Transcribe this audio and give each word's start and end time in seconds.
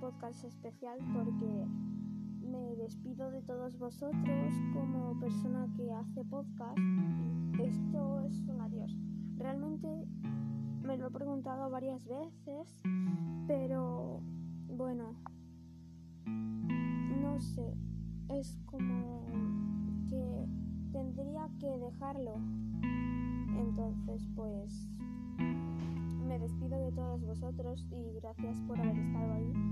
podcast 0.00 0.44
especial 0.44 0.98
porque 1.14 1.66
me 2.42 2.74
despido 2.74 3.30
de 3.30 3.40
todos 3.42 3.78
vosotros 3.78 4.54
como 4.72 5.18
persona 5.20 5.68
que 5.76 5.92
hace 5.92 6.24
podcast. 6.24 6.78
Esto 7.60 8.20
es 8.22 8.40
un 8.48 8.60
adiós. 8.60 8.96
Realmente 9.36 9.86
me 10.82 10.96
lo 10.96 11.06
he 11.06 11.10
preguntado 11.12 11.70
varias 11.70 12.04
veces, 12.08 12.82
pero 13.46 14.20
bueno, 14.66 15.14
no 16.26 17.40
sé, 17.40 17.72
es 18.30 18.58
como 18.66 19.26
que 20.08 20.48
tendría 20.92 21.48
que 21.60 21.78
dejarlo. 21.78 22.34
Entonces, 23.56 24.26
pues 24.34 24.89
despido 26.50 26.80
de 26.80 26.92
todos 26.92 27.20
vosotros 27.22 27.86
y 27.92 28.18
gracias 28.20 28.56
por 28.66 28.80
haber 28.80 28.98
estado 28.98 29.32
ahí 29.34 29.69